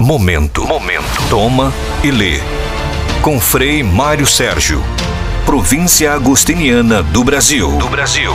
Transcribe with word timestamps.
Momento. 0.00 0.66
Momento. 0.66 1.28
Toma 1.28 1.70
e 2.02 2.10
lê. 2.10 2.38
Com 3.22 3.38
Frei 3.38 3.82
Mário 3.82 4.26
Sérgio. 4.26 4.80
Província 5.44 6.14
Agostiniana 6.14 7.02
do 7.02 7.22
Brasil. 7.22 7.76
Do 7.76 7.86
Brasil. 7.86 8.32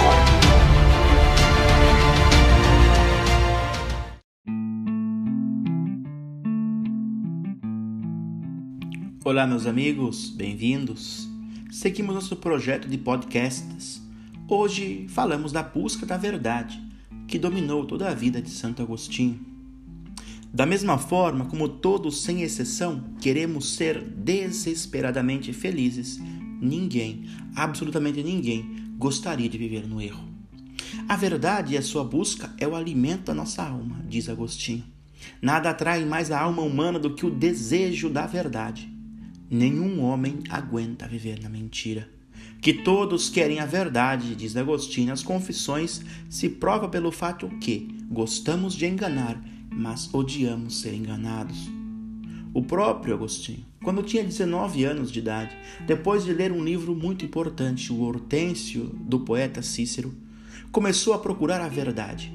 Olá, 9.23 9.47
meus 9.47 9.65
amigos, 9.65 10.29
bem-vindos. 10.29 11.27
Seguimos 11.71 12.13
nosso 12.13 12.35
projeto 12.35 12.87
de 12.87 12.99
podcasts. 12.99 14.03
Hoje 14.47 15.07
falamos 15.09 15.51
da 15.51 15.63
busca 15.63 16.05
da 16.05 16.15
verdade, 16.15 16.79
que 17.27 17.39
dominou 17.39 17.85
toda 17.85 18.07
a 18.07 18.13
vida 18.13 18.39
de 18.39 18.51
Santo 18.51 18.83
Agostinho. 18.83 19.54
Da 20.55 20.65
mesma 20.65 20.97
forma 20.97 21.43
como 21.43 21.67
todos, 21.67 22.23
sem 22.23 22.41
exceção, 22.41 23.03
queremos 23.19 23.73
ser 23.73 23.99
desesperadamente 23.99 25.51
felizes, 25.51 26.17
ninguém, 26.61 27.25
absolutamente 27.53 28.23
ninguém, 28.23 28.93
gostaria 28.97 29.49
de 29.49 29.57
viver 29.57 29.85
no 29.85 30.01
erro. 30.01 30.23
A 31.09 31.17
verdade 31.17 31.73
e 31.73 31.77
a 31.77 31.81
sua 31.81 32.05
busca 32.05 32.53
é 32.57 32.65
o 32.65 32.73
alimento 32.73 33.25
da 33.25 33.33
nossa 33.33 33.63
alma, 33.63 34.01
diz 34.07 34.29
Agostinho. 34.29 34.85
Nada 35.41 35.71
atrai 35.71 36.05
mais 36.05 36.31
a 36.31 36.39
alma 36.39 36.61
humana 36.61 36.97
do 36.97 37.13
que 37.13 37.25
o 37.25 37.29
desejo 37.29 38.09
da 38.09 38.25
verdade. 38.25 38.89
Nenhum 39.51 40.01
homem 40.01 40.39
aguenta 40.49 41.05
viver 41.05 41.37
na 41.43 41.49
mentira. 41.49 42.07
Que 42.61 42.71
todos 42.71 43.27
querem 43.27 43.59
a 43.59 43.65
verdade, 43.65 44.33
diz 44.35 44.55
Agostinho, 44.55 45.11
as 45.11 45.21
confissões 45.21 46.01
se 46.29 46.47
prova 46.47 46.87
pelo 46.87 47.11
fato 47.11 47.49
que 47.59 47.89
gostamos 48.09 48.73
de 48.73 48.85
enganar 48.85 49.37
mas 49.75 50.09
odiamos 50.13 50.79
ser 50.79 50.93
enganados. 50.93 51.69
O 52.53 52.63
próprio 52.63 53.13
Agostinho, 53.13 53.65
quando 53.83 54.01
tinha 54.01 54.23
19 54.23 54.85
anos 54.85 55.11
de 55.11 55.19
idade, 55.19 55.55
depois 55.85 56.23
de 56.23 56.31
ler 56.31 56.53
um 56.53 56.63
livro 56.63 56.95
muito 56.95 57.25
importante, 57.25 57.91
o 57.91 58.01
Hortêncio, 58.01 58.85
do 58.85 59.19
poeta 59.19 59.61
Cícero, 59.61 60.13
começou 60.71 61.13
a 61.13 61.19
procurar 61.19 61.59
a 61.59 61.67
verdade. 61.67 62.33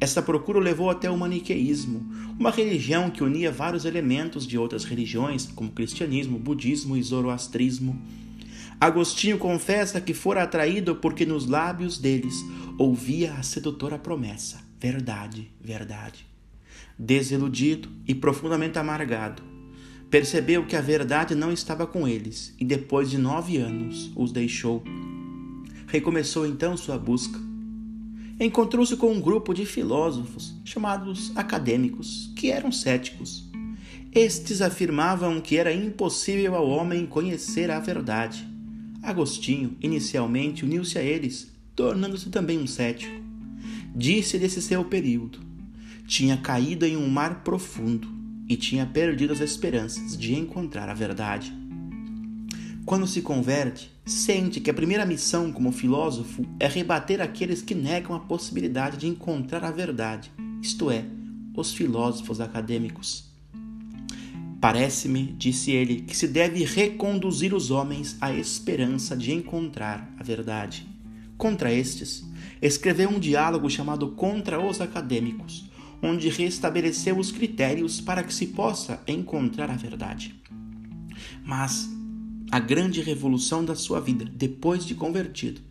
Essa 0.00 0.20
procura 0.20 0.58
o 0.58 0.62
levou 0.62 0.90
até 0.90 1.10
o 1.10 1.16
maniqueísmo, 1.16 2.06
uma 2.38 2.50
religião 2.50 3.10
que 3.10 3.24
unia 3.24 3.50
vários 3.50 3.86
elementos 3.86 4.46
de 4.46 4.58
outras 4.58 4.84
religiões, 4.84 5.46
como 5.46 5.70
cristianismo, 5.70 6.38
budismo 6.38 6.94
e 6.94 7.02
zoroastrismo. 7.02 7.98
Agostinho 8.78 9.38
confessa 9.38 9.98
que 9.98 10.12
fora 10.12 10.42
atraído 10.42 10.96
porque 10.96 11.24
nos 11.24 11.46
lábios 11.46 11.96
deles 11.96 12.44
ouvia 12.76 13.32
a 13.32 13.42
sedutora 13.42 13.98
promessa: 13.98 14.60
verdade, 14.78 15.50
verdade 15.58 16.33
desiludido 16.98 17.88
e 18.06 18.14
profundamente 18.14 18.78
amargado. 18.78 19.42
Percebeu 20.10 20.64
que 20.64 20.76
a 20.76 20.80
verdade 20.80 21.34
não 21.34 21.52
estava 21.52 21.86
com 21.86 22.06
eles 22.06 22.54
e, 22.58 22.64
depois 22.64 23.10
de 23.10 23.18
nove 23.18 23.56
anos, 23.56 24.12
os 24.14 24.30
deixou. 24.30 24.82
Recomeçou 25.88 26.46
então 26.46 26.76
sua 26.76 26.96
busca. 26.98 27.38
Encontrou-se 28.38 28.96
com 28.96 29.12
um 29.12 29.20
grupo 29.20 29.54
de 29.54 29.64
filósofos 29.64 30.54
chamados 30.64 31.32
acadêmicos, 31.36 32.32
que 32.36 32.50
eram 32.50 32.72
céticos. 32.72 33.48
Estes 34.12 34.60
afirmavam 34.60 35.40
que 35.40 35.56
era 35.56 35.72
impossível 35.72 36.54
ao 36.54 36.68
homem 36.68 37.06
conhecer 37.06 37.70
a 37.70 37.80
verdade. 37.80 38.46
Agostinho, 39.02 39.76
inicialmente, 39.80 40.64
uniu-se 40.64 40.98
a 40.98 41.02
eles, 41.02 41.52
tornando-se 41.74 42.30
também 42.30 42.58
um 42.58 42.66
cético. 42.66 43.14
Disse 43.94 44.38
desse 44.38 44.62
seu 44.62 44.84
período: 44.84 45.40
tinha 46.06 46.36
caído 46.36 46.84
em 46.84 46.96
um 46.96 47.08
mar 47.08 47.42
profundo 47.42 48.08
e 48.48 48.56
tinha 48.56 48.84
perdido 48.84 49.32
as 49.32 49.40
esperanças 49.40 50.16
de 50.16 50.34
encontrar 50.34 50.88
a 50.88 50.94
verdade. 50.94 51.52
Quando 52.84 53.06
se 53.06 53.22
converte, 53.22 53.90
sente 54.04 54.60
que 54.60 54.70
a 54.70 54.74
primeira 54.74 55.06
missão 55.06 55.50
como 55.50 55.72
filósofo 55.72 56.44
é 56.60 56.68
rebater 56.68 57.22
aqueles 57.22 57.62
que 57.62 57.74
negam 57.74 58.14
a 58.14 58.20
possibilidade 58.20 58.98
de 58.98 59.06
encontrar 59.06 59.64
a 59.64 59.70
verdade, 59.70 60.30
isto 60.60 60.90
é, 60.90 61.04
os 61.56 61.72
filósofos 61.72 62.40
acadêmicos. 62.40 63.32
Parece-me, 64.60 65.34
disse 65.38 65.72
ele, 65.72 66.02
que 66.02 66.16
se 66.16 66.28
deve 66.28 66.64
reconduzir 66.64 67.54
os 67.54 67.70
homens 67.70 68.16
à 68.20 68.32
esperança 68.32 69.16
de 69.16 69.32
encontrar 69.32 70.10
a 70.18 70.22
verdade. 70.22 70.86
Contra 71.36 71.72
estes, 71.72 72.24
escreveu 72.62 73.10
um 73.10 73.18
diálogo 73.18 73.68
chamado 73.68 74.12
Contra 74.12 74.58
os 74.64 74.80
Acadêmicos, 74.80 75.70
onde 76.04 76.28
restabeleceu 76.28 77.18
os 77.18 77.32
critérios 77.32 77.98
para 77.98 78.22
que 78.22 78.34
se 78.34 78.48
possa 78.48 79.02
encontrar 79.08 79.70
a 79.70 79.76
verdade. 79.76 80.34
Mas 81.42 81.88
a 82.50 82.60
grande 82.60 83.00
revolução 83.00 83.64
da 83.64 83.74
sua 83.74 84.00
vida, 84.00 84.22
depois 84.26 84.84
de 84.84 84.94
convertido, 84.94 85.62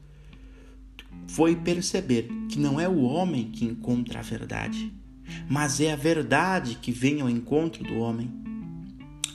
foi 1.27 1.55
perceber 1.55 2.29
que 2.49 2.57
não 2.57 2.79
é 2.79 2.89
o 2.89 3.03
homem 3.03 3.51
que 3.51 3.63
encontra 3.63 4.19
a 4.19 4.23
verdade, 4.23 4.91
mas 5.47 5.79
é 5.79 5.93
a 5.93 5.95
verdade 5.95 6.79
que 6.81 6.91
vem 6.91 7.21
ao 7.21 7.29
encontro 7.29 7.83
do 7.83 7.99
homem. 7.99 8.31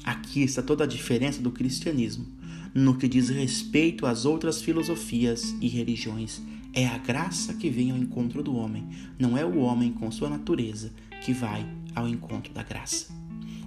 Aqui 0.03 0.43
está 0.43 0.63
toda 0.63 0.83
a 0.83 0.87
diferença 0.87 1.41
do 1.41 1.53
cristianismo 1.53 2.27
no 2.75 2.97
que 2.97 3.09
diz 3.09 3.29
respeito 3.29 4.05
às 4.05 4.25
outras 4.25 4.61
filosofias 4.61 5.55
e 5.61 5.69
religiões 5.69 6.43
é 6.79 6.87
a 6.87 6.97
graça 6.97 7.55
que 7.55 7.69
vem 7.69 7.91
ao 7.91 7.99
encontro 7.99 8.41
do 8.41 8.55
homem, 8.55 8.89
não 9.19 9.37
é 9.37 9.45
o 9.45 9.59
homem 9.59 9.93
com 9.93 10.09
sua 10.13 10.31
natureza 10.31 10.93
que 11.25 11.33
vai 11.33 11.67
ao 11.93 12.09
encontro 12.09 12.55
da 12.55 12.63
graça. 12.63 13.13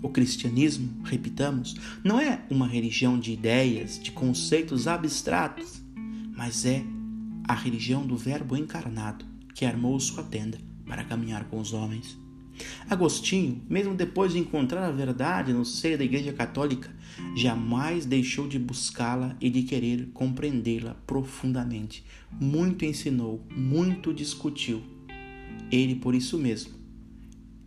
O 0.02 0.08
cristianismo, 0.08 1.04
repitamos, 1.04 1.76
não 2.06 2.22
é 2.22 2.42
uma 2.50 2.66
religião 2.66 3.20
de 3.20 3.34
ideias, 3.34 4.00
de 4.02 4.14
conceitos 4.14 4.88
abstratos, 4.88 5.82
mas 6.38 6.66
é 6.66 6.86
a 7.44 7.54
religião 7.54 8.08
do 8.08 8.16
Verbo 8.16 8.56
encarnado 8.56 9.26
que 9.54 9.66
armou 9.66 10.00
sua 10.00 10.24
tenda 10.24 10.58
para 10.86 11.04
caminhar 11.04 11.44
com 11.50 11.60
os 11.60 11.74
homens. 11.74 12.18
Agostinho, 12.90 13.62
mesmo 13.70 13.96
depois 13.96 14.34
de 14.34 14.40
encontrar 14.40 14.86
a 14.86 14.92
verdade 14.92 15.54
no 15.54 15.66
seio 15.66 15.98
da 15.98 16.04
Igreja 16.04 16.34
Católica, 16.34 16.94
jamais 17.36 18.06
deixou 18.06 18.48
de 18.48 18.60
buscá-la 18.60 19.36
e 19.40 19.50
de 19.50 19.64
querer 19.64 20.10
compreendê-la 20.14 20.96
profundamente. 21.08 22.04
Muito 22.40 22.86
ensinou, 22.86 23.46
muito 23.56 24.14
discutiu. 24.14 24.82
Ele, 25.72 25.96
por 25.96 26.14
isso 26.14 26.38
mesmo, 26.38 26.74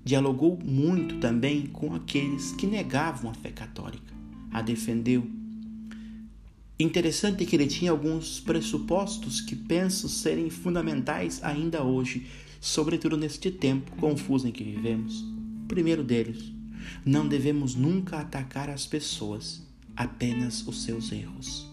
dialogou 0.05 0.59
muito 0.63 1.17
também 1.19 1.67
com 1.67 1.95
aqueles 1.95 2.53
que 2.53 2.67
negavam 2.67 3.31
a 3.31 3.35
fé 3.35 3.51
católica, 3.51 4.13
a 4.53 4.61
defendeu. 4.61 5.27
Interessante 6.79 7.47
que 7.47 7.55
ele 7.55 7.67
tinha 7.67 7.93
alguns 7.93 8.41
pressupostos 8.41 9.41
que 9.41 9.55
penso 9.55 10.09
serem 10.09 10.51
fundamentais 10.51 11.43
ainda 11.43 11.85
hoje 11.85 12.27
sobretudo 12.65 13.15
neste 13.19 13.51
tempo 13.51 13.95
confuso 13.97 14.49
em 14.49 14.51
que 14.51 14.65
vivemos. 14.65 15.23
primeiro 15.69 16.03
deles, 16.03 16.51
não 17.05 17.29
devemos 17.29 17.75
nunca 17.75 18.19
atacar 18.19 18.71
as 18.71 18.87
pessoas, 18.87 19.63
apenas 19.95 20.67
os 20.67 20.83
seus 20.83 21.13
erros. 21.13 21.71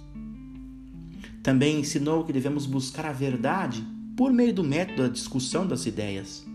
Também 1.41 1.79
ensinou 1.79 2.25
que 2.25 2.33
devemos 2.33 2.65
buscar 2.65 3.05
a 3.05 3.13
verdade 3.13 3.81
por 4.17 4.33
meio 4.33 4.53
do 4.53 4.65
método 4.65 5.03
da 5.03 5.07
discussão 5.07 5.65
das 5.65 5.85
ideias, 5.85 6.45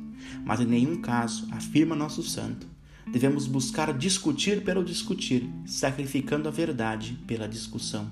mas 0.44 0.60
em 0.60 0.66
nenhum 0.66 1.00
caso, 1.00 1.48
afirma 1.50 1.96
nosso 1.96 2.22
santo, 2.22 2.66
devemos 3.10 3.46
buscar 3.46 3.96
discutir 3.96 4.62
pelo 4.62 4.84
discutir, 4.84 5.48
sacrificando 5.64 6.46
a 6.46 6.52
verdade 6.52 7.19
pela 7.26 7.48
discussão. 7.48 8.06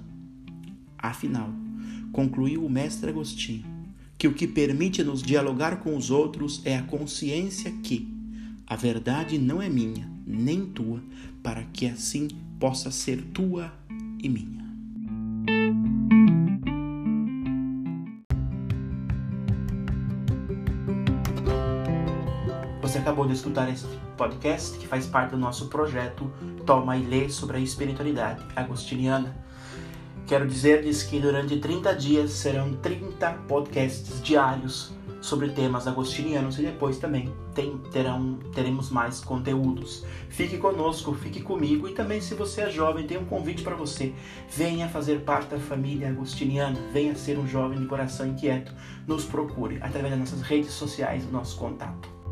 Afinal, 0.96 1.50
concluiu 2.12 2.64
o 2.64 2.70
mestre 2.70 3.10
Agostinho, 3.10 3.73
que 4.24 4.28
o 4.28 4.32
que 4.32 4.46
permite-nos 4.46 5.22
dialogar 5.22 5.80
com 5.80 5.94
os 5.94 6.10
outros 6.10 6.62
é 6.64 6.78
a 6.78 6.82
consciência 6.82 7.70
que 7.82 8.10
a 8.66 8.74
verdade 8.74 9.36
não 9.36 9.60
é 9.60 9.68
minha, 9.68 10.10
nem 10.26 10.64
tua, 10.64 11.02
para 11.42 11.62
que 11.64 11.84
assim 11.84 12.28
possa 12.58 12.90
ser 12.90 13.20
tua 13.34 13.70
e 14.22 14.30
minha. 14.30 14.64
Você 22.80 22.96
acabou 22.96 23.26
de 23.26 23.34
escutar 23.34 23.70
este 23.70 23.86
podcast 24.16 24.78
que 24.78 24.86
faz 24.86 25.06
parte 25.06 25.32
do 25.32 25.36
nosso 25.36 25.68
projeto 25.68 26.32
Toma 26.64 26.96
e 26.96 27.02
Lê 27.02 27.28
sobre 27.28 27.58
a 27.58 27.60
espiritualidade 27.60 28.42
agostiniana. 28.56 29.36
Quero 30.26 30.46
dizer-lhes 30.46 31.02
que 31.02 31.20
durante 31.20 31.58
30 31.58 31.94
dias 31.94 32.30
serão 32.30 32.72
30 32.76 33.30
podcasts 33.46 34.22
diários 34.22 34.90
sobre 35.20 35.50
temas 35.50 35.86
agostinianos 35.86 36.58
e 36.58 36.62
depois 36.62 36.98
também 36.98 37.30
tem, 37.54 37.76
terão, 37.92 38.38
teremos 38.54 38.90
mais 38.90 39.20
conteúdos. 39.20 40.04
Fique 40.30 40.56
conosco, 40.56 41.14
fique 41.14 41.42
comigo 41.42 41.86
e 41.88 41.92
também 41.92 42.22
se 42.22 42.34
você 42.34 42.62
é 42.62 42.70
jovem, 42.70 43.06
tem 43.06 43.18
um 43.18 43.24
convite 43.26 43.62
para 43.62 43.76
você. 43.76 44.14
Venha 44.48 44.88
fazer 44.88 45.20
parte 45.20 45.50
da 45.50 45.58
família 45.58 46.08
agostiniana, 46.08 46.78
venha 46.90 47.14
ser 47.14 47.38
um 47.38 47.46
jovem 47.46 47.78
de 47.78 47.86
coração 47.86 48.26
inquieto. 48.26 48.72
Nos 49.06 49.26
procure 49.26 49.78
através 49.82 50.10
das 50.10 50.20
nossas 50.20 50.40
redes 50.40 50.70
sociais, 50.70 51.30
nosso 51.30 51.58
contato. 51.58 52.23